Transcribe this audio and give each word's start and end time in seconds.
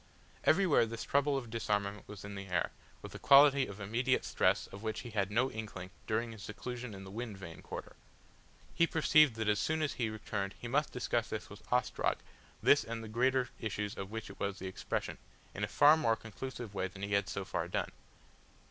Everywhere 0.45 0.87
this 0.87 1.03
trouble 1.03 1.37
of 1.37 1.51
disarmament 1.51 2.07
was 2.07 2.25
in 2.25 2.33
the 2.33 2.47
air, 2.47 2.71
with 3.03 3.13
a 3.13 3.19
quality 3.19 3.67
of 3.67 3.79
immediate 3.79 4.25
stress 4.25 4.65
of 4.65 4.81
which 4.81 5.01
he 5.01 5.11
had 5.11 5.29
no 5.29 5.51
inkling 5.51 5.91
during 6.07 6.31
his 6.31 6.41
seclusion 6.41 6.95
in 6.95 7.03
the 7.03 7.11
Wind 7.11 7.37
Vane 7.37 7.61
quarter. 7.61 7.95
He 8.73 8.87
perceived 8.87 9.35
that 9.35 9.47
as 9.47 9.59
soon 9.59 9.83
as 9.83 9.93
he 9.93 10.09
returned 10.09 10.55
he 10.59 10.67
must 10.67 10.91
discuss 10.91 11.29
this 11.29 11.51
with 11.51 11.61
Ostrog, 11.71 12.17
this 12.63 12.83
and 12.83 13.03
the 13.03 13.07
greater 13.07 13.49
issues 13.59 13.95
of 13.95 14.09
which 14.09 14.31
it 14.31 14.39
was 14.39 14.57
the 14.57 14.65
expression, 14.65 15.19
in 15.53 15.63
a 15.63 15.67
far 15.67 15.95
more 15.95 16.15
conclusive 16.15 16.73
way 16.73 16.87
than 16.87 17.03
he 17.03 17.13
had 17.13 17.29
so 17.29 17.45
far 17.45 17.67
done. 17.67 17.91